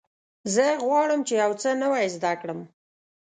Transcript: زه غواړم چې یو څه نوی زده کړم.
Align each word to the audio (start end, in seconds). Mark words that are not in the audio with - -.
زه 0.53 0.65
غواړم 0.85 1.19
چې 1.27 1.33
یو 1.43 1.51
څه 1.61 1.69
نوی 1.81 2.05
زده 2.15 2.33
کړم. 2.41 2.59